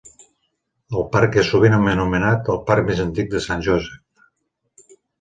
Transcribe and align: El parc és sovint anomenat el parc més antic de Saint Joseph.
El 0.99 1.05
parc 1.11 1.37
és 1.41 1.51
sovint 1.53 1.77
anomenat 1.79 2.51
el 2.57 2.59
parc 2.73 2.91
més 2.91 3.05
antic 3.07 3.33
de 3.37 3.45
Saint 3.49 3.65
Joseph. 3.71 4.93